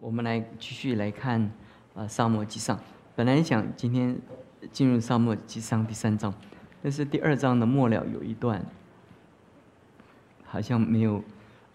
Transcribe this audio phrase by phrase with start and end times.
[0.00, 1.50] 我们来继续来看，
[1.94, 2.76] 呃，《沙漠记上》。
[3.16, 4.16] 本来想今天
[4.70, 6.32] 进入《沙漠记上》第三章，
[6.82, 8.64] 但是第二章的末了有一段，
[10.44, 11.22] 好像没有，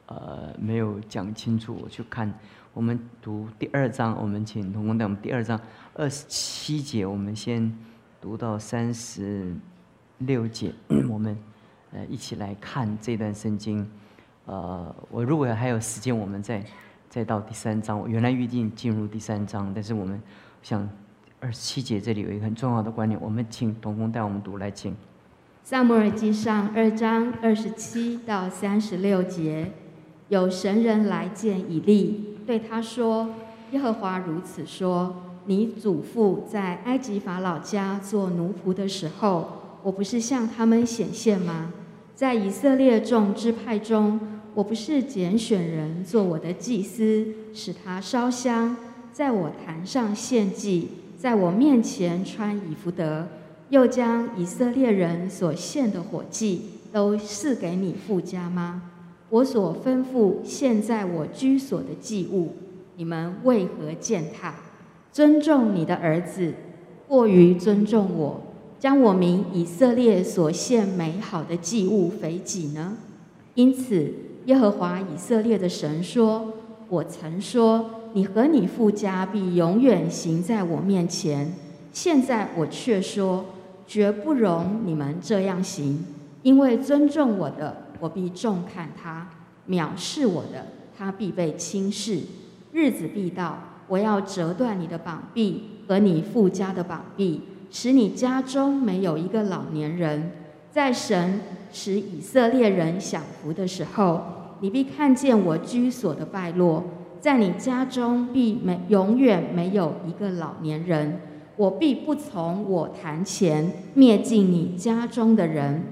[0.06, 1.78] 呃，没有讲清楚。
[1.84, 2.34] 我去看，
[2.74, 5.60] 我们读第二章，我们请同工带我们第二章
[5.94, 7.78] 二十七节，我们先
[8.22, 9.54] 读到三十
[10.20, 10.74] 六节，
[11.10, 11.38] 我们
[11.92, 13.86] 呃一起来看这段圣经。
[14.46, 16.64] 呃，我如果还有时间，我们再。
[17.14, 20.20] 再到第三章，我原来预定进入第三章，但是我们
[20.64, 20.90] 想
[21.40, 24.96] 二十七节这里有一个很重要的观念，我们请童工带我们读来，请。
[25.64, 29.74] 萨摩尔记上二章二十七到三十六节，
[30.30, 33.30] 有神人来见以利，对他说
[33.70, 41.72] ：“耶和华如此说，你祖父在埃及法老家做奴仆的时候，我不是向他们显现吗？
[42.16, 44.20] 在以色列众支派中。”
[44.56, 47.26] 我不是拣选人做我的祭司，
[47.56, 48.78] 使他烧香，
[49.12, 53.28] 在我坛上献祭，在我面前穿以弗得，
[53.70, 56.62] 又将以色列人所献的火祭
[56.92, 58.92] 都赐给你父家吗？
[59.30, 62.54] 我所吩咐现在我居所的祭物，
[62.98, 64.54] 你们为何践踏？
[65.12, 66.54] 尊重你的儿子，
[67.08, 68.40] 过于尊重我，
[68.80, 72.98] 将我名以色列所献美好的祭物肥己呢？
[73.56, 74.14] 因此。
[74.46, 76.54] 耶和华以色列的神说
[76.90, 81.54] ：“我曾说，你和你父家必永远行在我面前。
[81.94, 83.46] 现在我却说，
[83.88, 86.06] 绝不容你们这样行。
[86.42, 89.28] 因为尊重我的，我必重看他；
[89.70, 90.68] 藐视我的，
[90.98, 92.20] 他必被轻视。
[92.74, 93.58] 日子必到，
[93.88, 100.32] 我要折断你的膀臂和你父家的膀臂，使你家中没有一个老年人。
[100.70, 101.40] 在神。”
[101.74, 104.22] 使以色列人享福的时候，
[104.62, 106.86] 你必看见我居所的败落，
[107.20, 111.20] 在你家中必没永远没有一个老年人。
[111.58, 115.84] 我必不从我坛前灭尽你家中的人，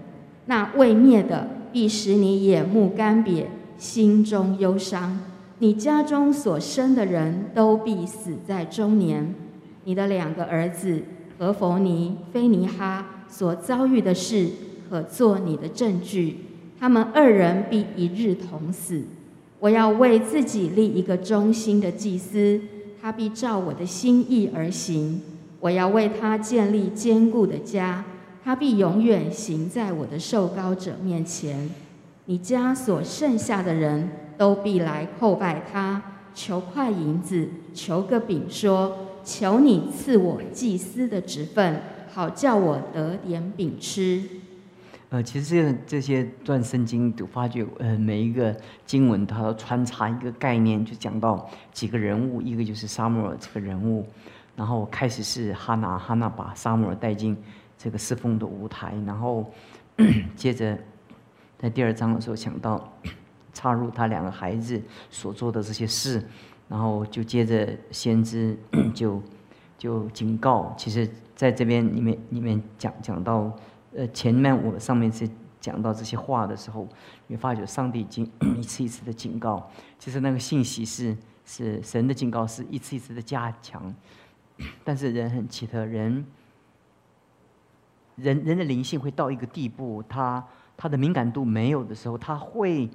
[0.45, 3.45] 那未灭的必使你眼目干瘪，
[3.77, 5.19] 心中忧伤。
[5.59, 9.35] 你家中所生的人都必死在中年。
[9.83, 11.03] 你的两个儿子
[11.37, 14.49] 何弗尼、菲尼哈所遭遇的事。
[14.91, 16.35] 可做你的证据，
[16.77, 19.03] 他们二人必一日同死。
[19.57, 22.59] 我要为自己立一个忠心的祭司，
[23.01, 25.21] 他必照我的心意而行。
[25.61, 28.03] 我要为他建立坚固的家，
[28.43, 31.69] 他必永远行在我的受膏者面前。
[32.25, 36.01] 你家所剩下的人都必来叩拜他，
[36.35, 41.81] 求块银子，求个饼，说：求你赐我祭司的职分，
[42.11, 44.21] 好叫我得点饼吃。
[45.11, 48.55] 呃，其实这些段圣经都发觉，呃，每一个
[48.85, 54.07] 经文它都穿插一个概念，就讲到几个人物，一个就是沙摩尔这个人物，
[54.55, 57.35] 然后开始是哈拿，哈拿把沙摩尔带进
[57.77, 59.51] 这个侍奉的舞台，然后
[60.37, 60.77] 接着
[61.59, 62.89] 在第二章的时候讲到
[63.51, 66.23] 插入他两个孩子所做的这些事，
[66.69, 68.57] 然后就接着先知
[68.95, 69.21] 就
[69.77, 71.05] 就警告，其实
[71.35, 73.53] 在这边里面里面讲讲到。
[73.93, 75.29] 呃，前面我上面是
[75.59, 76.87] 讲到这些话的时候，
[77.27, 78.25] 你发觉上帝已经
[78.57, 79.69] 一次一次的警告，
[79.99, 81.15] 其实那个信息是
[81.45, 83.93] 是神的警告，是一次一次的加强。
[84.83, 86.25] 但是人很奇特，人
[88.15, 90.41] 人人的灵性会到一个地步，他
[90.77, 92.89] 他的敏感度没有的时候，他会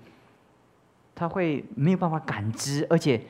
[1.15, 3.23] 他会没有办法感知，而且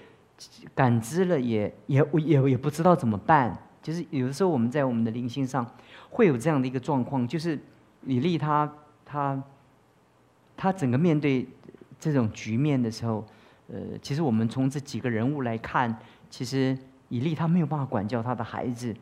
[0.75, 3.59] 感知了也也也也不知道怎么办。
[3.83, 5.67] 就是有的时候我们在我们的灵性上。
[6.11, 7.59] 会有这样的一个状况，就是
[8.03, 8.73] 李丽他
[9.05, 9.43] 他
[10.57, 11.47] 他整个面对
[11.99, 13.25] 这种局面的时候，
[13.69, 15.95] 呃，其实我们从这几个人物来看，
[16.31, 16.77] 其实
[17.09, 18.95] 李丽他没有办法管教他的孩子，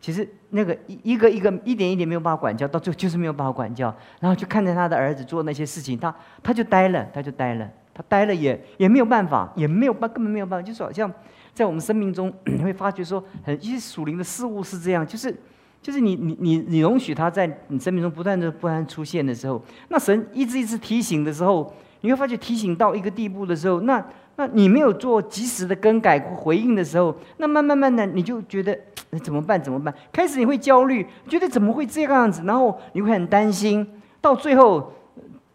[0.00, 11.12] 其实那个一一个一个一点一点没有办法管教，到最后就是没有办法管教，然后就看着他的儿子做那些事情，他他就呆了，他就呆了，他呆了也也没有办法，也没有办根本没有办法，就是好像
[11.54, 15.34] 在我们生命中 你会发觉说，很一些属灵的事物是这样，就是。
[15.82, 21.72] 就是你你你你容许他在你生命中不断的不断出现的时候，那神一直一直提醒的时候，
[22.02, 24.04] 你会发觉提醒到一个地步的时候，那
[24.36, 28.78] 那你没有做及时的更改或回应的时候，那慢慢慢的你就觉得
[29.22, 29.94] 怎么办怎么办？
[30.12, 33.86] 开始你会焦虑，觉得怎么会这个样子，然后你会很担心，
[34.20, 34.92] 到最后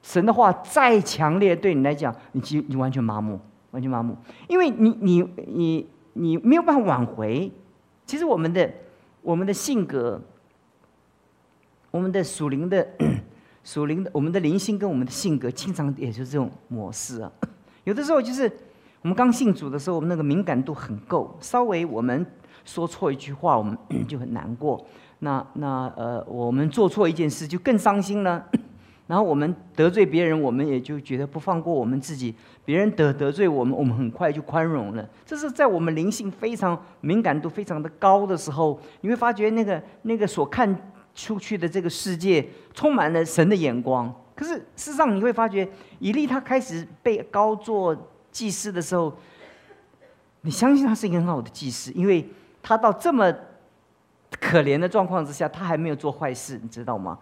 [0.01, 3.39] 神的话再强烈对你来讲，你其你完全麻木，
[3.69, 4.17] 完全麻木，
[4.47, 7.51] 因为你你你你没有办法挽回。
[8.07, 8.67] 其实我们的。
[9.25, 10.21] 我们的性格，
[11.89, 12.87] 我们的属灵的
[13.65, 17.31] 属灵的，我们的灵性跟我们的性格，经常也就是这种模式啊。
[17.85, 18.43] 有的时候就是
[19.01, 22.23] 我们刚信主的时候，我们那个敏感度很够，稍微我们
[22.65, 23.75] 说错一句话，我们
[24.07, 24.85] 就很难过。
[25.19, 28.47] 那那呃，我们做错一件事就更伤心了。
[29.07, 32.33] 然后我们得罪别人，我们也就觉得不放过我们自己。
[32.63, 35.07] 别人得得罪我们，我们很快就宽容了。
[35.23, 40.75] 这是在我们灵性非常敏感度非常的高的时候，你会发觉那个那个所看
[41.13, 42.43] 出去的这个世界
[42.73, 44.11] 充满了神的眼光。
[44.35, 45.67] 可是事实上，你会发觉
[45.99, 47.95] 以利他开始被高做
[48.31, 49.15] 祭司的时候，
[50.41, 52.27] 你相信他是一个很好的祭司，因为
[52.63, 53.31] 他到这么
[54.39, 57.19] 可怜的状况之下，他还没有做坏事，你知道吗？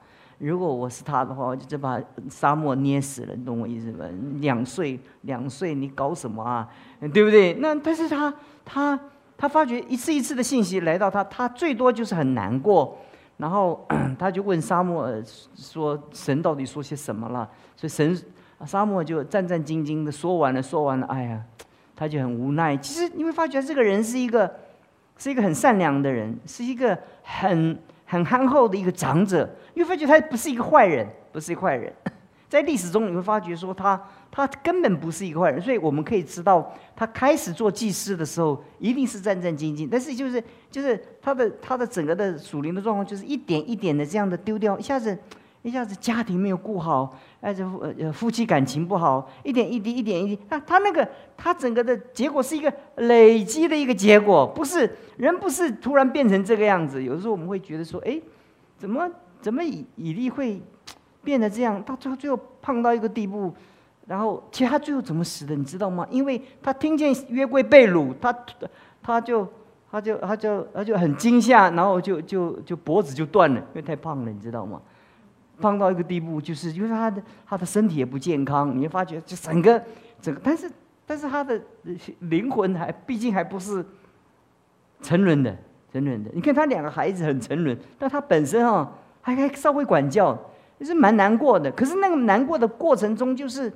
[0.48, 4.06] 如果我是他的话，我就把沙漠捏死了，你懂我意思吗？
[4.42, 6.68] 两岁，两岁，你搞什么啊？
[7.14, 7.54] 对不对？
[7.56, 8.34] 那但是他，
[8.66, 9.00] 他，
[9.38, 12.98] 他发觉一次一次的信息来到他，他最多就是很难过，
[13.38, 13.88] 然后
[14.20, 15.10] 他就问沙漠
[15.56, 18.22] 说：“神到底说些什么了？”所以神
[18.66, 21.42] 沙漠就战战兢兢的说完了，说完了，哎呀，
[21.96, 22.76] 他就很无奈。
[22.76, 24.54] 其实你会发觉这个人是一个，
[25.18, 27.80] 是一个很善良的人，是一个很。
[28.06, 31.92] 很憨厚的一个长者，你会发觉他不是一个坏人，不是一个坏人。
[32.50, 39.90] 在历史中，你会发觉说他他根本不是一个坏人，所以我们可以知道，他开始做祭司的时候，一定是战战兢兢。
[39.92, 45.18] 但是就是就是他的他的整个的属灵的状况，就是一点一点的这样的丢掉，一下子
[45.64, 47.66] 一下子家庭没有顾好，哎这
[48.00, 54.90] 呃夫妻感情不好，一点一滴一点一滴，啊他那个他整个的结果是一个累积的一个结果，不是。
[55.16, 58.20] 人不是突然变成这个样子，有的时候我们会觉得说，哎，
[58.78, 59.08] 怎么
[59.40, 60.60] 怎么以以力会
[61.24, 61.82] 变得这样？
[61.84, 63.54] 到最后最后胖到一个地步，
[64.08, 66.06] 然后其实他最后怎么死的，你知道吗？
[66.10, 68.36] 因为他听见约柜被掳，他
[69.04, 69.48] 他就
[69.92, 74.82] 他就他就他就很惊吓，然后就就就脖子就断了，因为太胖了，你知道吗？
[75.60, 79.84] 放到一个地步，就是因为他的他的身体也不健康，你会发觉就整个
[80.22, 80.72] 整个，但是
[81.06, 81.60] 但是他的
[82.20, 83.86] 灵魂还毕竟还不是。
[85.06, 85.54] 沉沦的，
[85.92, 86.32] 沉沦的。
[86.34, 88.90] 你看他两个孩子很沉沦，但他本身哈
[89.20, 90.34] 还还稍微管教，
[90.80, 91.70] 也是蛮难过的。
[91.74, 93.70] 可是那个难过的过程中，就是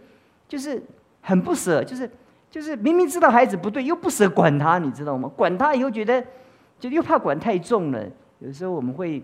[0.47, 0.81] 就是
[1.19, 2.09] 很不舍，就是
[2.49, 5.29] 就是明明知道孩子不对，又不舍管他，你知道吗？
[5.35, 6.23] 管他以后觉得
[6.79, 8.01] 就又怕管太重了。
[8.39, 9.21] 有时候我们会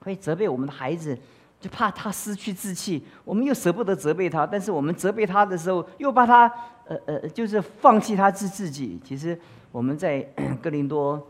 [0.00, 1.18] 会责备我们的孩子，
[1.60, 6.46] 就怕他失去志气，我们又舍不得责备他，但是我们责备他的时候，又怕他
[6.86, 9.00] 呃呃，就是放弃他自自己。
[9.04, 9.38] 其实。
[9.70, 10.22] 我们在
[10.62, 11.24] 哥林多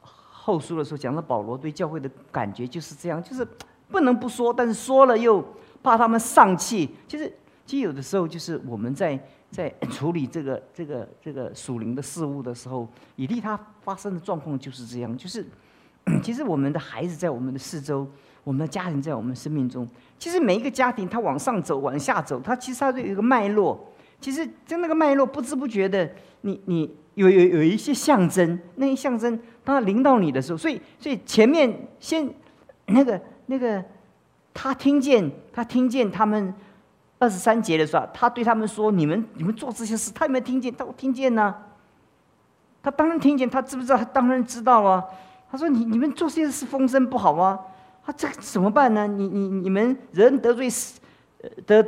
[0.00, 3.46] 后书的时候讲到保罗对教会的感觉就是这样，就是
[3.90, 5.44] 不能不说，但是说了又
[5.82, 6.88] 怕他们丧气。
[7.08, 7.30] 其实，
[7.66, 9.18] 其实有的时候就是我们在
[9.50, 15.18] 在处理这个这个这个属灵的事物的时候，以利他发生的状况就是这样。
[15.18, 15.44] 就是
[16.22, 18.06] 其实我们的孩子在我们的四周，
[18.44, 19.88] 我们的家庭在我们生命中，
[20.18, 23.92] 其实每一个家庭它往上走、往下走，它其实它都有一个脉络。
[24.20, 26.10] 其实在那个脉络不知不觉的，
[26.42, 26.96] 你你。
[27.14, 32.26] 有有有一些象征，那些象征，当他临到你的时候，所以所以前面先
[32.86, 33.84] 那个那个，
[34.54, 36.54] 他听见他听见他们
[37.18, 40.74] 二十三节的时候，他对他们说：“你们你们做这些事，他有没有听见？
[40.74, 41.54] 他听见呢。
[42.80, 43.98] 他当然听见，他知不知道？
[43.98, 45.04] 他当然知道啊。
[45.50, 47.58] 他说：你你们做这些事风声不好吗？
[48.04, 49.06] 他这怎么办呢？
[49.06, 50.68] 你你你们人得罪
[51.66, 51.84] 得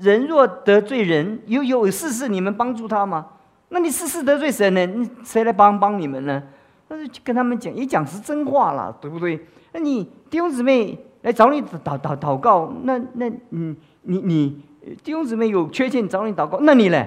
[0.00, 3.26] 人若得罪人，有有事事你们帮助他吗？”
[3.68, 4.86] 那你事事得罪神呢？
[4.86, 6.42] 你谁来帮帮你们呢？
[6.88, 9.44] 那就跟他们讲，也讲是真话了，对不对？
[9.72, 14.62] 那你弟兄姊妹来找你祷祷祷告，那那你，你你
[15.02, 17.04] 弟兄姊妹有缺陷找你祷告，那你呢？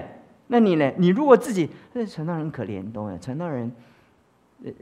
[0.48, 0.92] 那你呢？
[0.98, 3.16] 你如果自己那传道人可怜，懂吗？
[3.18, 3.72] 传道人，
[4.64, 4.72] 呃。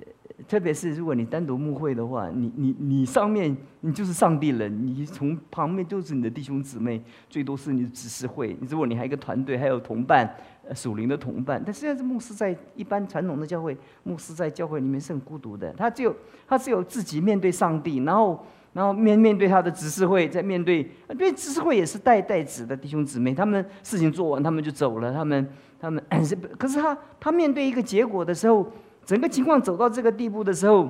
[0.46, 8.56] 特别是如果你单独牧会的话，你你你上面你就是上帝人，你从旁边就是你的弟兄姊妹，最多是你的指示会。
[8.70, 10.32] 如果你还一个团队，还有同伴，
[10.74, 11.60] 属灵的同伴。
[11.66, 15.70] 但实际上，是牧师在一般传统的教会，牧师在教会里面是很孤独的。
[15.72, 16.14] 他只有
[16.46, 25.12] 他只有自己面对上帝，然后然后面面对他的指示会，在面对，因为指示会也是带带子的弟兄姊妹，他们事情做完，他们就走了。
[25.12, 25.46] 他们
[25.80, 28.66] 他们 是，可是他他面对一个结果的时候。
[29.08, 30.86] 整个情况走到这个地步的时候，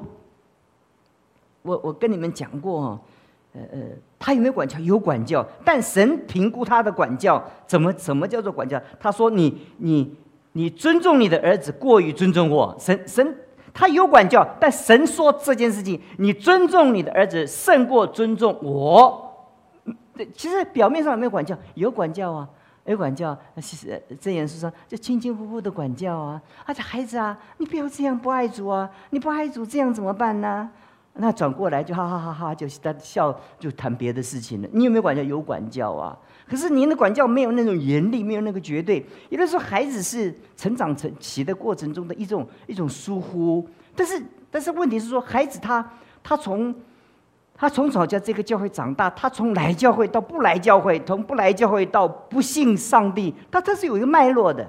[1.63, 3.01] 我我跟你们讲过哈，
[3.53, 3.79] 呃呃，
[4.19, 4.77] 他有没有管教？
[4.81, 8.83] 有管教，但神评估他的管教，怎么怎么叫做管教？
[8.99, 10.17] 他说你你
[10.55, 13.37] 你尊重你的儿子过于尊重我，神神
[13.73, 19.47] 他有管教，但神说这件事情，你尊重你的儿子胜过尊重我。
[20.35, 21.57] 其实表面上有没有管教？
[21.75, 22.49] 有管教啊。
[22.93, 26.41] 有管教，其实这言是说，就轻轻呼呼的管教啊。
[26.65, 28.89] 而且孩子啊，你不要这样不爱主啊！
[29.11, 30.71] 你不爱主，这样怎么办呢？
[31.21, 34.69] 那转过来就哈哈哈哈，就他笑，就谈别的事情了。
[34.73, 35.23] 你有没有管教？
[35.23, 36.17] 有管教啊。
[36.49, 39.05] 可是您的管教没有那种严厉，没有那个绝对。
[39.29, 43.69] 有的时候孩子是成长成起的过程中的一种一种疏忽。
[43.95, 45.87] 但是但是问题是说，孩子他
[46.23, 46.75] 他从
[47.59, 54.65] 他从小在这个教会长大，他从来教会到不来教会，从不来教会到不信上帝，他他是有一个脉络的。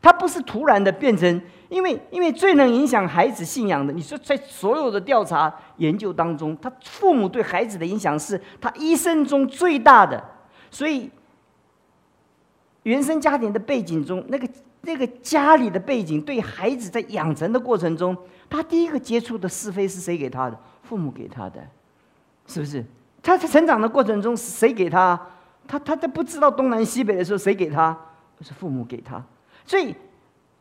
[0.00, 10.22] 他不是突然的变成，因为因为最能影响孩子信仰的，你说在所有的调查研究当中，他父母对孩子的影响是他一生中最大的。
[10.70, 11.10] 所以，
[12.84, 14.48] 原生家庭的背景中，那个
[14.82, 18.16] 那个家里的背景，对孩子在养成的过程中，
[18.48, 20.56] 他第一个接触的是非是谁给他的？
[20.82, 21.66] 父母给他的，
[22.46, 22.84] 是不是？
[23.22, 25.20] 他在成长的过程中，谁给他？
[25.66, 27.96] 他他在不知道东南西北的时候，谁给他？
[28.40, 29.20] 是父母给他。
[29.64, 29.94] 所以，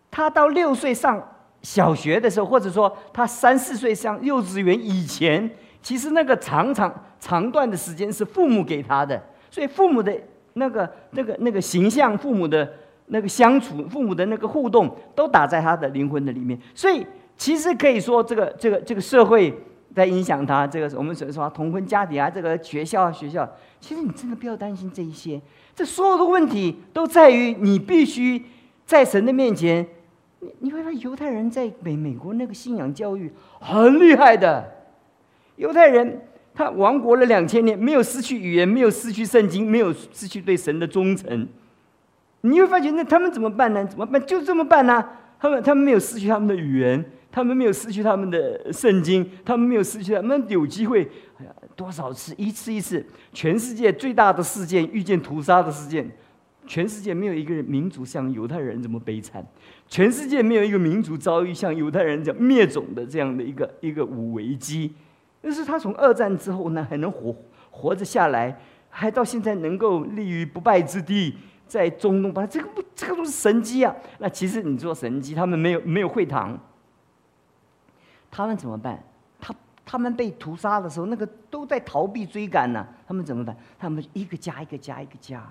[0.10, 1.22] 他到六岁上
[1.62, 5.48] 小学的时候，或者说他三四岁上幼稚园以前，
[5.82, 9.22] 其实那个长长长段的时间是父母给他的。
[9.52, 10.12] 所以父母的
[10.54, 12.68] 那个、那个、那个形象，父母的
[13.08, 16.60] 那个相处，父母的那个互动，都打在他的灵魂的里面。
[16.74, 17.06] 所以
[17.38, 19.54] 其实可以说，这个、这个、这个社会
[19.94, 20.66] 在影响他。
[20.66, 23.50] 这个我们所以说同婚家庭啊，这个学校啊，学校，
[23.80, 25.42] 其实你真的不要担心这一些。
[25.76, 28.42] 这所有的问题都在于你必须
[28.86, 29.86] 在神的面前。
[30.40, 34.72] 你你会发现，犹太人在美美国那个信仰教育很厉害的，
[35.58, 36.22] 犹太人。
[36.58, 41.46] 他亡国了两千年，没有失去语言，没有失去圣经，没有失去对神的忠诚。
[42.40, 43.86] 你会发现，那他们怎么办呢？
[43.86, 44.26] 怎么办？
[44.26, 45.06] 就这么办呢？
[45.38, 47.04] 他们他们没有失去他们的语言，
[47.36, 51.06] 他们没有失去他们的圣经，他们没有失去他们有机会。
[51.76, 56.10] 多少次，一次一次，全世界最大的事件，遇见屠杀的事件，
[56.66, 59.46] 全世界没有一个民族像犹太人这么悲惨，
[59.90, 64.94] 全世界没有一个民族遭遇像犹太人这样灭种的这样的一个一个五危机。
[65.44, 67.36] 就是他从二战之后呢，还能活
[67.70, 68.58] 活着下来，
[68.90, 71.36] 还到现在能够立于不败之地，
[71.68, 73.94] 在中东，把这个，这个都是神机啊。
[74.20, 76.58] 那其实你说神机，他们没有没有会堂，
[78.36, 79.02] 他们怎么办？
[79.40, 82.86] 他他们被屠杀的时候，那个都在逃避追赶呢。
[83.08, 83.56] 他们怎么办？
[83.80, 85.42] 他们一个家一个家一个家。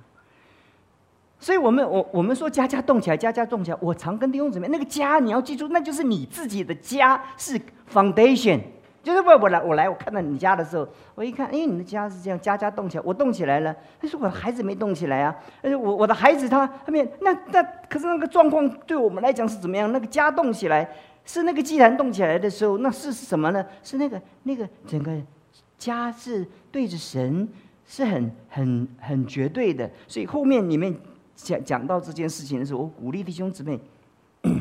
[1.40, 3.78] 所以我们我我们说家家动起来，家家动起来。
[3.80, 7.58] 我常跟弟兄姊妹，那个家你要记住，那就是你自己的家，是
[7.90, 8.60] foundation。
[9.02, 13.74] 就是我我来我来我看到你家的时候，我一看，哎，你的家是这样，家家动起来，我动起来了。
[14.00, 15.34] 但是我的孩子没动起来啊。
[15.62, 19.90] 而且我我的孩子他后面那那可是那个状况对我们来讲是怎么样？
[19.92, 20.88] 那个家动起来
[21.24, 23.64] 是那个祭坛动起来的时候，那是什么呢？
[23.82, 25.16] 是那个那个整个
[25.78, 27.48] 家是对着神
[27.86, 29.90] 是很很很绝对的。
[30.06, 30.94] 所以后面里面
[31.34, 33.80] 讲讲到这件事情的时候，我鼓励弟兄姊妹。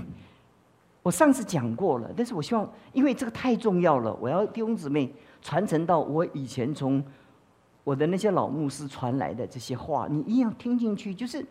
[1.03, 7.03] 我上次讲过了，但是我希望，因为这个太重要了，我要弟兄姊妹传承到我以前从
[7.83, 11.13] 我的那些老牧师传来的这些话，你一定要听进去。
[11.13, 11.45] 就是，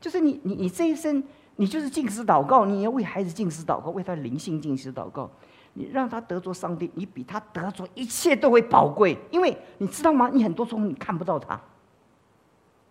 [0.00, 1.22] 就是你你你这一生，
[1.56, 5.30] 你就是进食祷告，你要为孩子进食祷告，为他灵性进食祷告，
[5.74, 9.16] 你让他得着上帝，你比他得着一切都会宝贵。
[9.30, 10.30] 因为你知道吗？
[10.32, 11.60] 你很多时候你看不到他，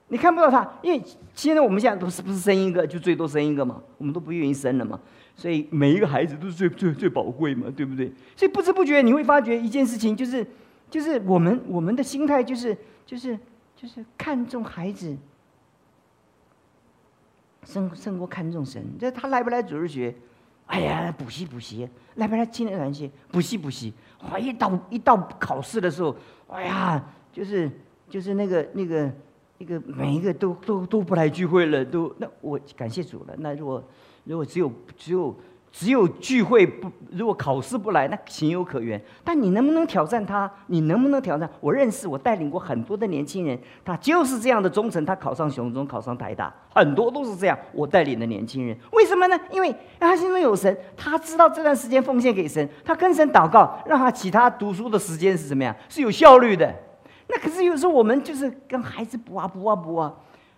[0.07, 1.01] 你看不到他，因为
[1.33, 3.81] 现在我们现在都是不是生一个就最多生一个嘛？
[3.97, 4.99] 我们都不愿意生了嘛。
[5.35, 8.11] 所以每一个孩子都是最最最宝贵嘛，对不对？
[8.35, 10.47] 所以不知不觉你会发觉一件事情，就是
[10.89, 13.37] 就是我们我们的心态就是就是
[13.75, 15.15] 就是看重孩子，
[17.65, 18.81] 胜胜过看重神。
[18.97, 20.15] 这他来不来主日学？
[20.67, 23.11] 哎呀，补习补习，来不来青年团契？
[23.31, 23.93] 补习补习。
[24.31, 26.15] 哇，一到一到考试的时候，
[26.47, 27.69] 哎呀，就是
[28.09, 29.11] 就是那个那个
[29.59, 33.35] 那个每一个都都都不来聚会了，都那我感谢主了。
[33.37, 33.83] 那如果
[34.23, 35.35] 如果只有只有
[35.77, 38.99] 只有聚会不，如果考试不来，那情有可原。
[39.25, 40.49] 但你能不能挑战他？
[40.67, 41.49] 你能不能挑战？
[41.59, 45.05] 我认识，我带领过很多的年轻人，他就是这样的忠诚。
[45.05, 47.59] 他考上雄中，考上台大，很多都是这样。
[47.73, 49.37] 我带领的年轻人，为什么呢？
[49.51, 55.75] 因为他心中有神，他知道这段时间奉献给神，他跟神祷告，让他其他读书的时间是怎么样？
[55.89, 56.73] 是有效率的。
[57.27, 60.13] 那可是有时候我们就是跟孩子补啊补啊补啊，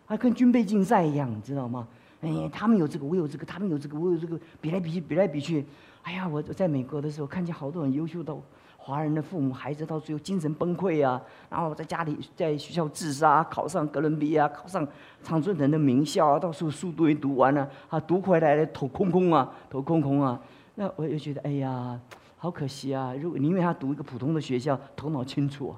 [0.06, 1.88] 还跟军备竞赛一样，你知道吗？
[2.22, 5.66] 哎，他们有这个，我有这个；他们有这个，我有这个，比来比去，比来比去。
[6.04, 8.36] 哎呀，我我在美国的时候，看见好多很优秀的
[8.78, 14.88] 华人的父母，孩子到最后精神崩溃啊，然后在家里在学校自杀，考上哥伦比亚，考上
[15.22, 20.40] 常春藤的名校啊，到时候书都没读完了，啊，读回来了头空空啊，头空空啊。
[20.76, 22.00] 那我就觉得，哎呀，
[22.38, 23.14] 好可惜啊！
[23.20, 25.76] 如果宁愿他读一个普通的学校，头脑清楚。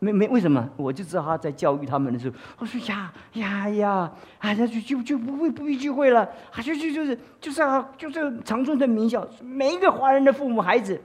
[0.00, 0.68] 没没为什么？
[0.76, 11.00] 我就知道他在教育他们的时候，我说呀呀呀，啊，那就就就不会不必聚会了，啊，就就就是就是啊，就是长春的名校，每一个华人的父母孩子，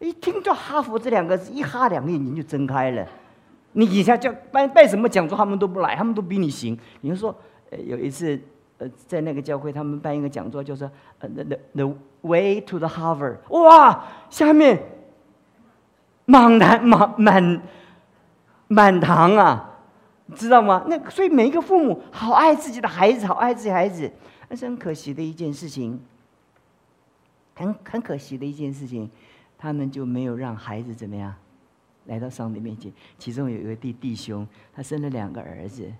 [0.00, 3.06] 一听到哈佛这两个字，一哈两个眼睛就睁开了。
[3.72, 6.76] 你以下叫办办什么讲座，他们都不来，他们都比你行。
[7.02, 7.32] 你就说，
[7.70, 8.40] 呃，有一次，
[8.78, 10.90] 呃，在那个教会，他们办一个讲座，就是
[11.20, 14.82] 呃，the the the way to the Harvard，哇，下面
[16.24, 17.62] 满堂满满
[18.68, 19.78] 满堂啊，
[20.34, 20.84] 知道吗？
[20.88, 24.10] 那所以每一个父母好爱自己的孩子，好爱自己孩子，
[24.48, 26.00] 那是很可惜的一件事情，
[27.54, 29.10] 很很可惜的一件事情，
[29.56, 31.34] 他们就没有让孩子怎么样。
[32.06, 35.92] 来到上帝面前，其中有一个弟弟兄，他生了两个儿子，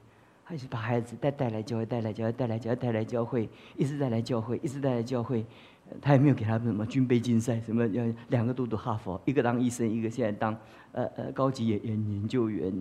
[0.44, 5.44] 他就把孩子带带来教会，带来教会，带来教会，带来教会，一直带来教会，一直带来教会。
[6.00, 10.56] 他也没有给他们什么军备竞赛，什么要两个都读哈佛，一个当医生，一个现在当
[10.92, 12.72] 呃呃高级研研研究员。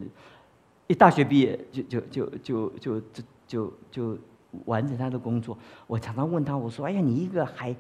[0.88, 4.18] 一大学毕业就就就就就就就就
[4.66, 5.58] 完成他的工作。
[5.88, 7.76] 我常常问他，我说：“哎呀，你一个还……”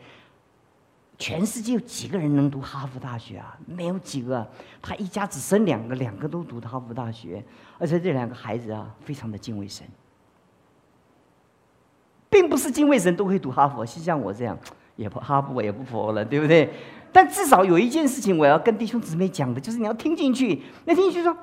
[1.17, 3.57] 全世界有几个人能读哈佛大学啊？
[3.65, 4.45] 没有几个。
[4.81, 7.41] 他一家只生两个，两个都读的哈佛大学，
[7.77, 9.87] 而且这两个孩子啊，非常的敬畏神，
[12.29, 13.85] 并不是敬畏神都可以读哈佛。
[13.85, 14.57] 像我这样，
[14.95, 16.69] 也不哈佛也不佛了，对不对？
[17.11, 20.61] 但至少有一件事情我要跟弟兄姊妹讲的，就是你要听进去。
[20.85, 21.35] 那听进去说，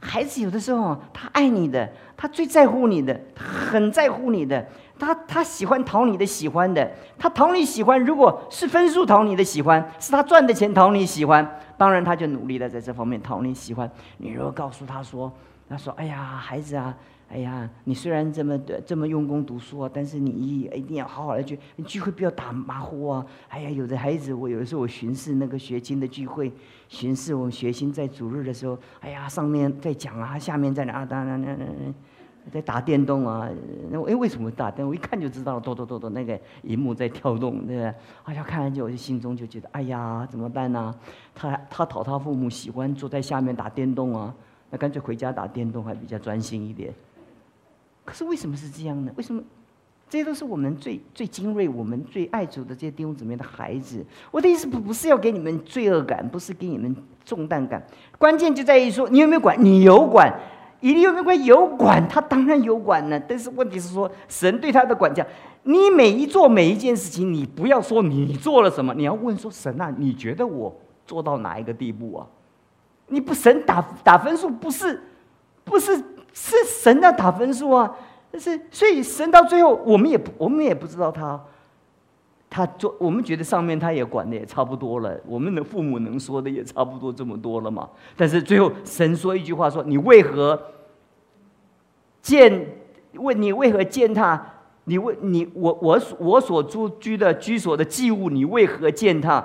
[0.00, 4.66] 孩子有的时候他爱你的，他最在乎你的，他很在乎你的。
[4.98, 13.90] 他他喜欢讨你的喜欢的，他讨你喜欢，如果是分数讨你的喜欢，是他赚的钱讨你喜欢，当然他就努力的在这方面讨你喜欢。
[14.18, 15.32] 你如果告诉他说，
[15.70, 16.94] 他说：“哎呀，孩子啊，
[17.30, 21.56] 哎呀，你虽然这么的这么用功读书啊，但是你一一定要好好的聚，
[21.86, 26.52] 聚会不要打马虎啊。”哎呀，有的孩子，我有的时候我巡视那个学经的聚会，
[26.88, 31.94] 巡视我们学经在主日的时候，哎呀，上面在讲啊，下面在哪啊，当然，当然。
[32.50, 33.48] 在打电动啊，
[33.90, 34.84] 那哎为什么打电？
[34.84, 37.94] 我一看就知道，咚咚咚咚，那个荧幕在跳动，对不对？
[38.24, 40.92] 哎呀，看完就我就心中就觉得，哎呀，怎么办呢？
[41.34, 44.34] 他他讨他父母喜欢，坐在下面打电动啊，
[44.70, 46.92] 那干脆回家打电动还比较专心一点。
[48.10, 49.12] 可是为什么是这样呢？
[49.14, 49.40] 为什么？
[50.08, 54.04] 这些都是我们最最精锐、我们最爱主的这些弟兄姊妹的孩子。
[54.32, 57.80] 我的意思不不是要给你们罪恶感，不是给你们重担感，
[58.18, 59.56] 关键就在于说，你有没有管？
[59.64, 60.36] 你有管。
[60.80, 61.44] 以利有没有管？
[61.44, 63.20] 有管，他当然有管呢。
[63.28, 65.24] 但是问题是说，神对他的管教，
[65.62, 70.74] 你每一做每一件事情，你不要说你做了什么，你要问说神啊，你觉得我
[71.06, 72.26] 做到哪一个地步啊？
[73.08, 75.02] 你不神打打分数，不是
[75.64, 77.94] 不是是神要打分数啊？
[78.30, 81.40] 但是所以神到最后，我们也不我们也不知道他
[82.48, 87.88] 他做，我们觉得上面他也管的也差不多了，我们的父母能说的也差不多这么多了嘛？
[88.16, 90.60] 但是最后神说一句话说：你为何？
[92.22, 92.76] 践
[93.14, 94.44] 问你为何践踏？
[94.84, 99.44] 你为你我我我所住居的居所的祭物，你为何践踏？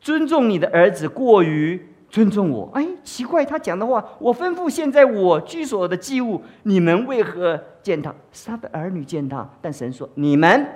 [0.00, 2.70] 尊重你的儿子过于尊重我？
[2.74, 8.14] 哎，奇怪，他讲的话，我吩咐现在我居所的祭物，你们为何践踏？
[8.32, 10.66] 是他的儿女践踏，但神说你们。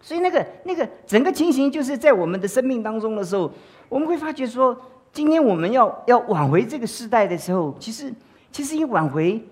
[0.00, 3.50] 所以那个那个整个情形，就是在我们的生命当中的时候，
[3.88, 4.76] 我们会发觉说，
[5.12, 8.12] 今天我们要要挽回这个时代的时候，其实。
[8.54, 9.42] 其实，要挽回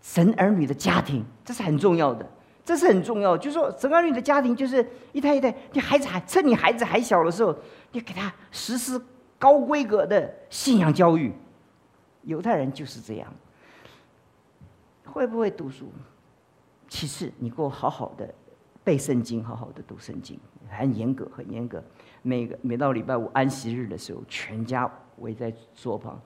[0.00, 2.26] 神儿女的家庭，这是很重要的。
[2.64, 7.56] 这是很重要，就是说，神儿女的家庭，就是一代一代，你孩子还趁你孩子还小的时候，
[7.92, 9.00] 你给他实施
[9.38, 11.32] 高规格的信仰教育。
[12.22, 13.32] 犹太人就是这样。
[15.04, 15.90] 会不会读书？
[16.88, 18.32] 其次，你给我好好的
[18.84, 21.82] 背圣经，好好的读圣经，很严格，很严格。
[22.22, 26.20] 每个每到礼拜五安息日的时候，全家围在桌旁。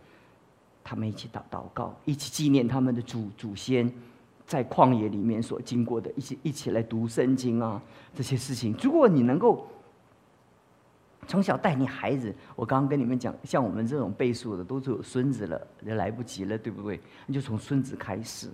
[0.82, 3.90] 他们一起祷祷告，一起纪念他们的祖祖先
[4.46, 7.80] 在旷野里面所经过的，一起一起来读圣经啊，
[8.14, 8.74] 这些事情。
[8.83, 9.66] 如果你能够
[11.26, 17.00] 从小带你孩子，我刚刚跟你们讲，像我们这种倍数的，都是有孙子了，也来不及了，对不对？
[17.26, 18.50] 你就从孙子开始，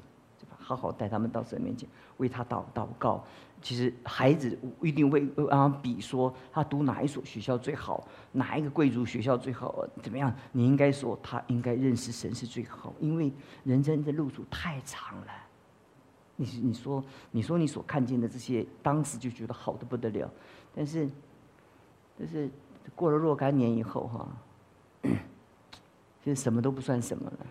[0.56, 3.24] 好好带他们到神面前，为他祷祷告。
[3.60, 10.32] 其实孩子一定会啊比说他读哪一所学校最好，哪一个贵族学校最好，怎么样？
[10.52, 13.32] 你应该说他应该认识神是最好，因为
[13.64, 15.32] 人生的路途太长了。
[16.40, 20.30] 你你说你说你所看见的这些，当时就觉得好的不得了，
[20.74, 21.08] 但是
[22.18, 22.48] 但是
[22.94, 24.28] 过了若干年以后哈，
[26.24, 27.46] 就什么都不算什么了，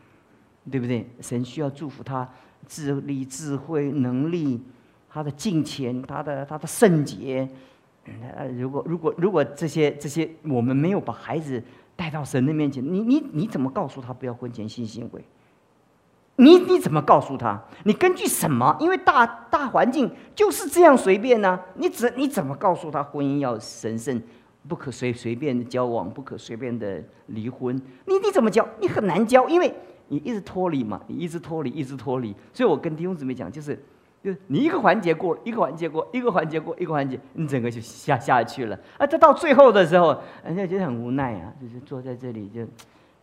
[0.71, 1.07] 对不对？
[1.21, 2.27] 神需要祝福他
[2.67, 4.61] 智力、智慧、能力。
[5.11, 7.49] 他的金钱，他的他的圣洁，
[8.55, 11.59] 如果如果如果这些这些我们没有把孩子
[11.95, 15.25] 带到神的面前，你你你怎么告诉他不要婚前性行为？
[16.39, 17.61] 你你怎么告诉他？
[17.83, 18.75] 你根据什么？
[18.79, 21.59] 因为大大环境就是这样随便呢？
[21.75, 24.21] 你怎你怎么告诉他婚姻要神圣？
[24.67, 27.75] 不可随随便的交往，不可随便的离婚。
[28.05, 28.67] 你你怎么教？
[28.79, 29.73] 你很难教，因为
[30.09, 32.35] 你一直脱离嘛，你一直脱离，一直脱离。
[32.53, 33.81] 所以我跟弟兄姊妹讲，就是，
[34.21, 38.77] 就是你一个环节过，一个环节过，一个环节过，一个环节，你整个就下下去了。
[38.97, 42.65] 啊，这到最后的时候，人家觉得很无奈啊，就是坐在这里，就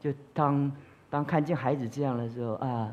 [0.00, 0.72] 就当
[1.10, 2.90] 当看见孩子这样的时候啊，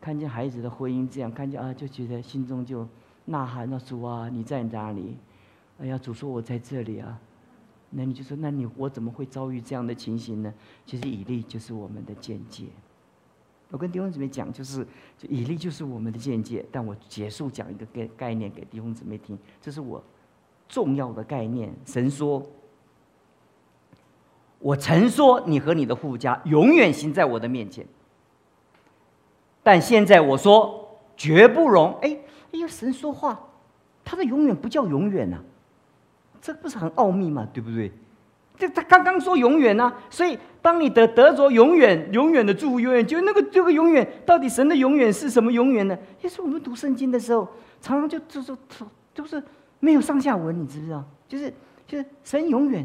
[0.00, 2.88] 看见孩子的婚姻这样，看见啊，就觉得心中就
[3.26, 5.16] 呐喊：那主啊，你在哪里？
[5.78, 7.18] 哎呀，主说我在这里啊。
[7.90, 10.54] 那你就说，那你我怎么会遭遇这样的情形呢？
[10.86, 12.66] 其实以利就是我们的见解。
[13.68, 14.86] 我跟弟兄姊妹讲，就是
[15.18, 16.64] 就以利就是我们的见解。
[16.70, 20.02] 但我结束讲一个概概念给弟兄姊妹听，这是我
[20.68, 21.74] 重要的概念。
[21.84, 22.44] 神说
[24.60, 27.84] ：“我曾说你和你的父家永远行在我的面前，
[29.70, 32.18] 但现在我说绝不容。”哎，
[32.52, 33.38] 哎呦，神说话，
[34.04, 35.38] 他的永远不叫永远呐。
[36.42, 37.46] 这不是很奥秘吗？
[37.52, 37.92] 对不对？
[38.58, 45.96] 这他刚刚说永远呢，所以当你得得着永远、永远的祝福，永远就那个这个永远，到底神的永远是什么永远呢？
[46.20, 47.46] 也是我们读圣经的时候，
[47.80, 48.56] 常常就就是
[49.14, 49.40] 就是
[49.78, 51.04] 没有上下文，你知不知道？
[51.28, 51.54] 就是
[51.86, 52.84] 就是神永远，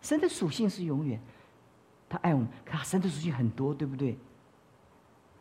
[0.00, 1.20] 神的属性是永远，
[2.08, 4.16] 他爱我们，可神的属性很多，对不对？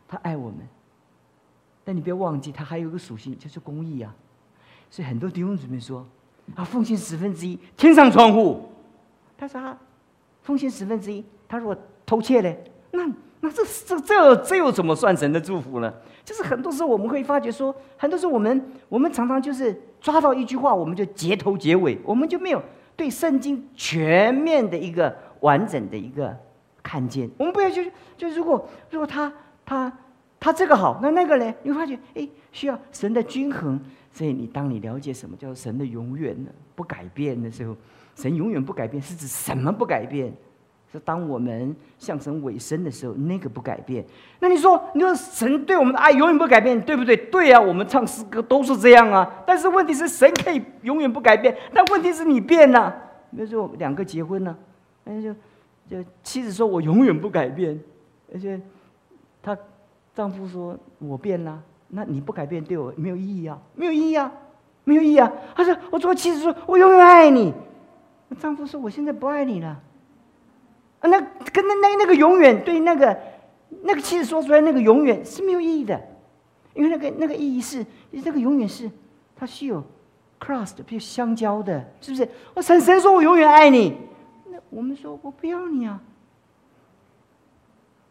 [0.09, 0.67] 他爱我们，
[1.85, 4.13] 但你不要忘记，他还有一个属性就是公义啊。
[4.89, 6.05] 所以很多弟兄姊妹说。
[6.55, 8.71] 啊，奉献十分之一，天上窗户。
[9.37, 9.77] 他说：“啊，
[10.41, 13.05] 奉献十分之一。”他说：“我偷窃嘞，那
[13.39, 15.93] 那这这这这又怎么算神的祝福呢？”
[16.25, 22.59] 就是很多时候我们会发觉说，很多时候我们我们常常就是抓到一句话，我们就结头结尾，我们就没有
[22.95, 26.35] 对圣经全面的一个完整的一个
[26.81, 27.29] 看见。
[27.37, 27.83] 我们不要就
[28.17, 29.31] 就如果如果他
[29.69, 29.93] 他
[30.39, 31.53] 他这个好，那那个呢？
[31.61, 33.79] 你会发觉哎，需要神的均衡。
[34.11, 36.49] 所以，你当你了解什么叫神的永远呢？
[36.73, 37.77] 不改变的时候，
[38.15, 40.33] 神永远不改变，是指什么不改变？
[40.91, 44.03] 是当我们向神委身的时候，那个不改变。
[44.39, 47.15] 那你说，你说神对我们的爱永远不改变，对不对？
[47.15, 49.31] 对啊，我们唱诗歌都是这样啊。
[49.45, 52.89] 但是问题是，神可以永远不改变，但问题是你变了。
[53.29, 54.57] 比如说，两个结婚了，
[55.03, 55.31] 那就
[55.87, 57.79] 就妻子说我永远不改变，
[58.33, 58.59] 而且
[59.55, 59.61] 她
[60.13, 61.61] 丈夫说我变了。
[61.91, 64.31] 那你不改变对我没有意义啊，没有意义啊，
[64.83, 65.31] 没有意义啊。
[65.55, 67.51] 他说：“我做妻子说，我永远爱你。”
[68.39, 69.81] 丈夫说：“我现在不爱你了。”，
[71.01, 73.19] 那跟那那那个永远对那个
[73.81, 75.99] 那个妻子说出来那个永远是没有意义的，
[76.75, 78.87] 因为那个那个意义是那个永远是
[79.35, 79.83] 它是有
[80.39, 82.29] cross 的，比如相交的，是不是？
[82.53, 83.97] 我神神说我永远爱你，
[84.51, 85.99] 那我们说我不要你啊。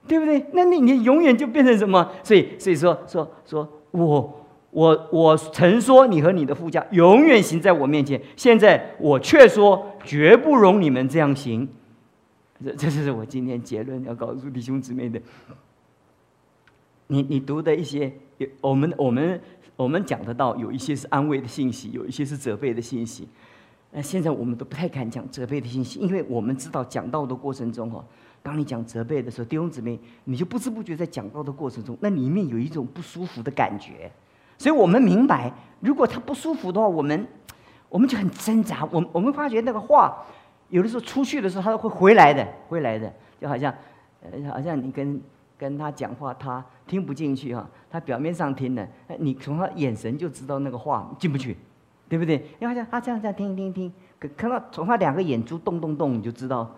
[0.09, 0.45] 对不对？
[0.53, 2.11] 那你你永远就变成什么？
[2.25, 11.69] 所以所以说说说我我我曾说你和你的副驾永远行在我面前，现在我却说绝不容你们这样行。
[12.65, 15.21] 这这是我今天结论要告诉弟兄姊妹的。
[17.07, 18.13] 你你读的一些，
[18.61, 19.41] 我们我们
[19.77, 23.27] 我们讲得到，有一些是安慰的信息，有一些是责备的信息。
[23.91, 28.05] 那现在我们都不太敢讲责备的信息，因为我们知道讲道的过程中哈。
[28.43, 34.11] 当你讲责备的时候，弟兄姊妹，你就不知不觉在讲到的过程中，那里面有一种不舒服的感觉。
[34.57, 37.27] 所以我们明白，如果他不舒服的话，我们
[37.89, 38.89] 我们就很挣扎。
[38.91, 40.17] 我我们发觉那个话，
[40.69, 43.73] 有的时候出去的时候，他都会回来的，回来的，就好像
[44.23, 45.21] 呃，好像你跟
[45.57, 51.57] 跟他讲话，他听不进去哈，他表面上听的，你从他眼神就知道那个话进不去，
[52.09, 52.45] 对不对？
[52.59, 56.69] 因为他这样这样听听听，可看到从他两个眼珠动动动，你就知道。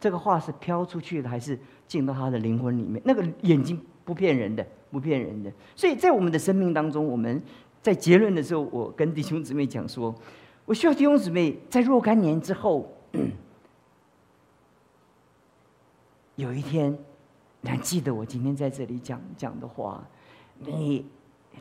[0.00, 1.58] 这个话是飘出去的，还是
[1.88, 3.02] 进到他的灵魂里面？
[3.04, 5.52] 那个眼睛不骗人的，不骗人的。
[5.74, 7.42] 所以在我们的生命当中，我们
[7.82, 10.14] 在结论的时候，我跟弟兄姊妹讲说，
[10.64, 12.88] 我需要弟兄姊妹在若干年之后，
[16.36, 16.96] 有一天，
[17.60, 20.00] 你还记得我今天在这里讲讲的话？
[20.58, 21.04] 你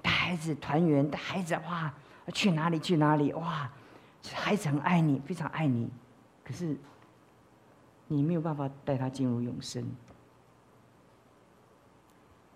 [0.04, 1.92] 带孩子团圆，带孩子哇，
[2.34, 3.34] 去哪里去哪里？
[3.34, 3.68] 哇，
[4.32, 5.90] 孩子很爱你，非常爱你，
[6.44, 6.78] 可是。
[8.08, 9.84] 你没有办法带他进入永生。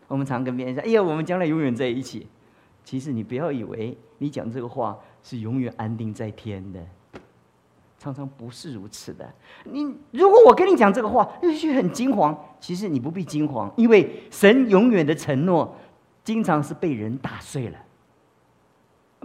[0.08, 2.28] 我们常跟别人说：“哎呀，我们将来永远在一起。”
[2.84, 6.84] 其实你不要以为你讲这个话是永远安定在天的，
[8.00, 9.32] 常常不是如此的。
[9.66, 15.76] 你如果我跟你讲这个话，也许很惊慌，其实你不必惊慌，因为神永远的承诺，
[16.24, 17.78] 经常是被人打碎了。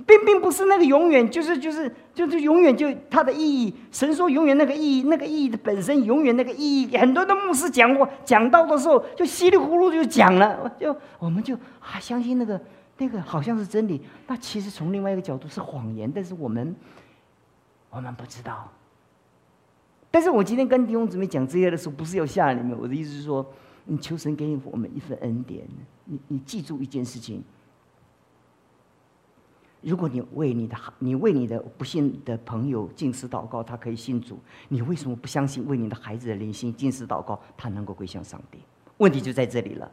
[0.05, 3.75] 并并不是那个永远，就是就是就是永远就它的意义。
[3.91, 6.97] 神说永远那个意义，那个意义的本身永远那个意义。
[6.97, 12.61] 很多的牧师讲过，讲到的时候就稀里糊涂就讲了，就我们就啊相信那个
[12.99, 16.11] 那个好像是真理，那其实从另外一个角度是谎言。
[16.15, 16.77] 但是我们
[17.89, 18.71] 我们不知道，
[20.11, 23.45] 但是我今天跟弟兄姊妹讲这些的时候，不是要吓你们，我的意思是说，
[23.85, 25.65] 你求神给我们一份恩典。
[26.05, 27.43] 你你记住一件事情：
[29.87, 34.37] 如果你为你的你为你的不信的朋友进食祷告，他可以信主，
[34.69, 38.59] 你为什么不相信为你的孩子的灵性进食祷告，他能够归向上帝？
[38.97, 39.89] 问题就在这里了。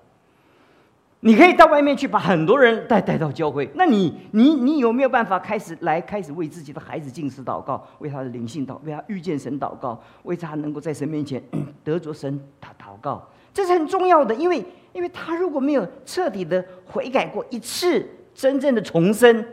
[1.20, 11.42] 你可以到外面去把很多人带带到教会，那你你你有没有办法开始来开始为自己的孩子进食祷告，为他的灵性祷，为他遇见神祷告，为他能够在神面前
[11.84, 18.04] 得着神他祷告，这是很重要的，因为因为他如果没有彻底的悔改过一次，
[18.34, 19.46] 真正的重生，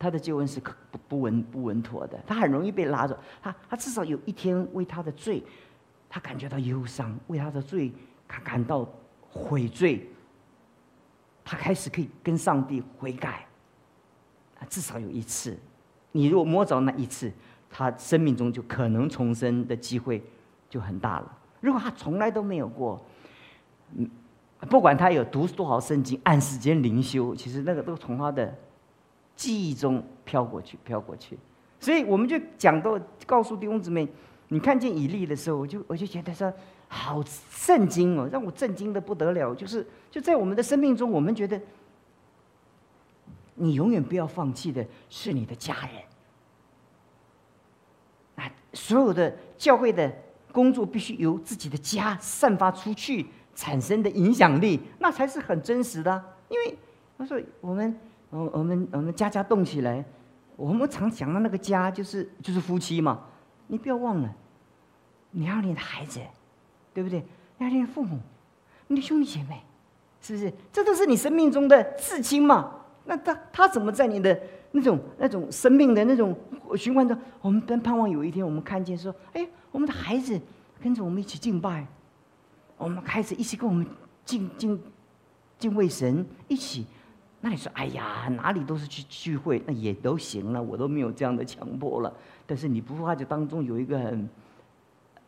[0.00, 5.40] 他的救恩是可不不稳不稳妥的，他很容易被拉走，他他至少有一天为他的罪，
[6.08, 7.92] 他感觉到忧伤，为他的罪
[8.26, 8.88] 他感到。
[9.32, 10.10] 悔罪，
[11.44, 13.46] 他开始可以跟上帝悔改，
[14.58, 15.56] 啊，至少有一次。
[16.10, 17.32] 你如果摸着那一次，
[17.70, 20.20] 他生命中就可能重生的机会
[20.68, 21.38] 就很大了。
[21.60, 23.00] 如果他从来都没有过，
[23.94, 24.10] 嗯，
[24.68, 28.52] 不管他有读多少圣经，按时间灵修，其实那个都从他的
[29.36, 31.38] 记忆中飘过去，飘过去。
[31.78, 34.08] 所以我们就讲到，告诉弟兄姊妹，
[34.48, 36.52] 你看见以利的时候，我就我就觉得说。
[36.92, 37.22] 好
[37.64, 39.54] 震惊哦，让我震惊的不得了。
[39.54, 41.60] 就是就在我们的生命中，我们觉得
[43.54, 45.90] 你永远不要放弃的是你的家人。
[48.44, 50.12] 啊，所有的教会的
[50.50, 56.20] 工作必须由自己的家散发出去，产生的影响力，那才是很真实的。
[56.48, 56.76] 因为
[57.16, 57.96] 他说我们，
[58.30, 60.04] 我我们我们家家动起来，
[60.56, 63.20] 我们常讲的那个家就是就是夫妻嘛。
[63.66, 64.34] 你不要忘了，
[65.30, 66.20] 你要你的孩子。
[66.92, 67.24] 对不对？
[67.58, 68.18] 要你的父母，
[68.88, 69.62] 你的兄弟姐妹，
[70.20, 70.52] 是不是？
[70.72, 72.68] 这都是你生命中的至亲嘛？
[73.04, 74.38] 那他他怎么在你的
[74.72, 76.36] 那种那种生命的那种
[76.76, 77.16] 循环中？
[77.40, 80.38] 我们真盼望有一天，我们看见说：“哎，我们的孩子
[80.82, 81.86] 跟着我们一起敬拜，
[82.76, 83.86] 我们开始一起跟我们
[84.24, 84.82] 敬敬
[85.60, 86.84] 敬畏神，一起。”
[87.40, 92.12] 那你说：“哎呀，哪里都是去聚会，那也都行了，我都没有这样的强迫了。”
[92.46, 94.28] 但是你不发觉当中有一个很。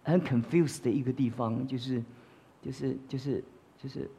[0.04, 2.02] 很 confused 的一个地方，就是，
[2.60, 3.44] 就是，就是，
[3.80, 4.10] 就是，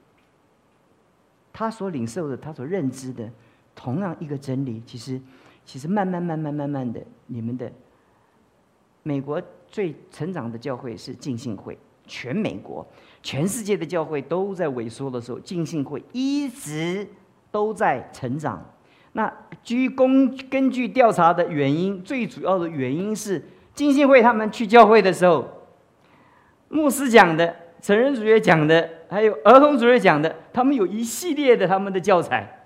[1.52, 3.30] 他所领受的，他所认知的，
[3.76, 5.20] 同样一个真理，其实，
[5.66, 7.70] 其实慢慢慢慢慢慢的，你们的
[9.04, 11.78] 美国最成长的教会是浸信会，
[12.08, 12.88] 全美国、
[13.22, 17.06] 全世界的教会都在萎缩的时候，浸信会一直
[17.54, 18.60] 都在成长。
[19.12, 19.32] 那
[19.64, 23.40] 据公根据调查的原因，最主要的原因是
[23.76, 25.48] 浸信会他们去教会的时候。
[26.70, 32.66] 牧师讲的，成人主义讲的，还有儿童主义讲的，他们有一系列的他们的教材，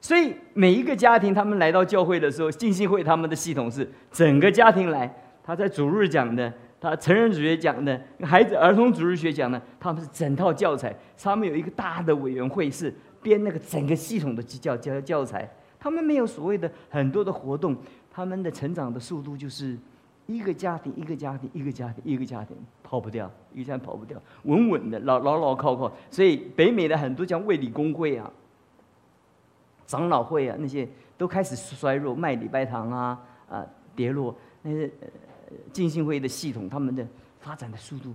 [0.00, 5.12] 所以每一个家庭他们来到教会的时候，信会他们的系统是整个家庭来，
[5.42, 17.76] 他在主日讲的，他成人主学讲的，孩子儿童主日学讲的，他们是整套教材，他们有一个大的委员会是编那个整个系统的教教教材，他们没有所谓的很多的活动，
[18.10, 19.78] 他们的成长的速度就是。
[20.26, 25.90] 一个家庭，一个家庭，一个家庭，一个家庭，跑不掉，一个家庭跑不掉，稳稳的，牢牢牢靠靠。
[26.08, 28.30] 所以北美的很多像卫理公会啊、
[29.88, 34.32] 长老会啊，那些都开始衰弱，卖礼拜堂啊啊跌落。
[34.62, 34.88] 那些
[35.72, 37.04] 浸信会的系统，他们的
[37.40, 38.14] 发展的速度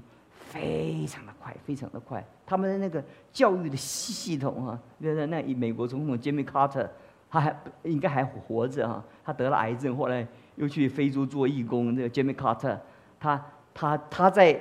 [0.56, 2.26] 非常的快，非常的快。
[2.46, 6.88] 他们的那个教育的系系统啊，那那那美国总统 Jimmy Carter，
[7.30, 10.28] 他还应该还活着啊，他得了癌症，后来。
[10.58, 12.78] 又去非洲做义工，那个 Jimmy Carter，
[13.20, 14.58] 他他他在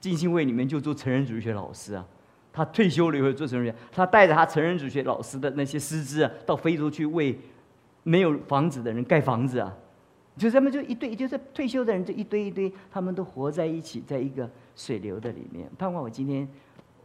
[0.00, 2.02] 浸信会里面就做成人主义学老师啊。
[2.50, 7.38] 他退休了以后做成人学，他带着他成人主义学老师的那些师资啊，到非洲去为
[8.04, 9.70] 没有房子的人盖房子啊。
[10.36, 15.70] 就他们就一堆，就是退休的人就一堆一堆，他们都活在一起，在一个水流的里面。
[15.78, 16.48] 盼望我今天，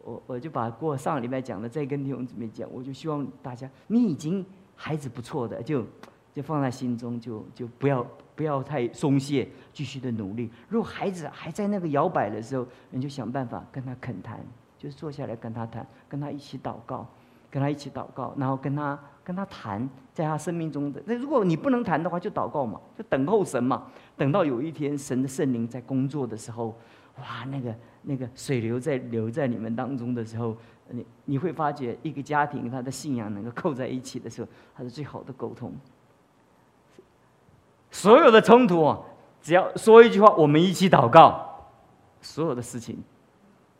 [0.04, 5.86] 我我就把过上个礼拜讲的再跟弟兄姊妹讲，我就希望大家，你已经孩子不错的就。
[6.32, 10.50] 就放在心中，就就不要不要太松懈，继续的努力。
[10.70, 14.40] 如果孩子还在那个摇摆的时候，你就想办法跟他恳谈，
[14.78, 17.06] 就坐下来跟他谈，跟他一起祷告，
[17.50, 23.88] 跟他一起祷告，然后跟他跟他谈，在他生命中的那如果你不能谈的话，就祷告嘛，就等候神嘛。
[24.18, 26.76] 等到有一天神的圣灵在工作的时候，
[27.20, 30.56] 哇，那个那个水流在流在你们当中的时候，
[30.90, 35.74] 你你会发觉一个家庭他的信仰能够扣在一起的时候，他是最好的沟通。
[37.92, 39.00] 所有的冲突啊，
[39.42, 41.66] 只要说一句话，我们一起祷告，
[42.22, 43.02] 所有的事情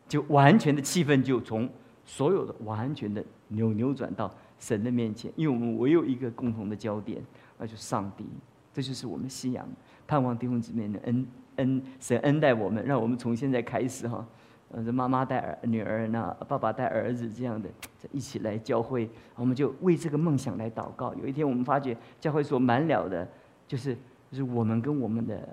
[0.08, 1.68] 就完全的气氛就从
[2.10, 7.22] 所有的完全的扭扭转到神的面前，因为我们唯有一个共同的焦点，
[7.56, 8.26] 那就是上帝。
[8.72, 9.64] 这就是我们信仰，
[10.08, 11.24] 盼望弟兄姊妹的恩
[11.56, 14.26] 恩神恩待我们，让我们从现在开始哈，
[14.72, 17.70] 呃，这妈妈带儿女儿，那爸爸带儿子这样的
[18.10, 21.14] 一起来教会，我们就为这个梦想来祷告。
[21.14, 23.26] 有一天我们发觉教会所满了的，
[23.68, 23.94] 就是
[24.32, 25.48] 就是我们跟我们的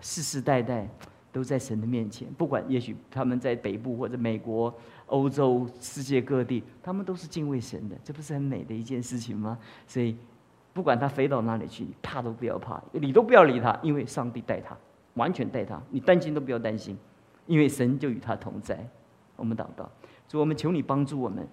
[0.00, 0.88] 世世代代
[1.32, 4.72] 都在神的面前，不管也许他们在北部或者美国、
[5.06, 9.58] 欧洲、世界各地，他们都是敬畏神的，这不是很美的一件事情吗？
[9.86, 10.16] 所以。
[10.72, 14.74] 不管他飞到哪里去，怕都不要怕，理都不要理他，因为上帝带他，
[15.14, 16.96] 完全带他，你担心都不要担心，
[17.48, 18.78] 因为神就与他同在。
[19.34, 19.90] 我们祷告，
[20.28, 21.44] 主，我们求你帮助我们，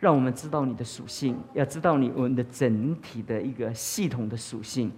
[0.00, 4.90] 让我们知道你的属性，要知道你我们的整体的一个系统的属性。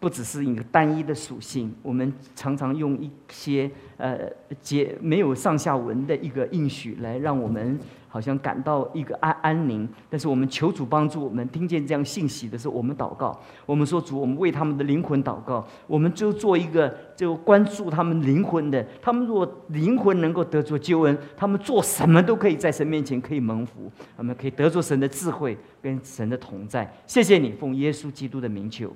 [0.00, 4.18] 不只是一个单一的属性，我们常常用一些呃
[4.62, 9.86] 节没有上下文的一个应许来让我们好像感到一个安安宁。
[10.08, 18.82] 但是我们求主帮助我们，听见这样信息的时候，我们祷告，我们说主，我们为他们的灵魂祷告，我们就做一个就关注他们灵魂的。
[19.02, 26.90] 他们如果灵魂能够得着救恩，他们做什么都可以在神面前可以蒙福，他们可以得着神的智慧跟神的同在。
[27.06, 28.90] 谢谢你，奉耶稣基督的名求。